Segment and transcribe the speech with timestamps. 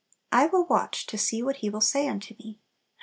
[0.31, 2.57] "I will watch to see what He will say unto me."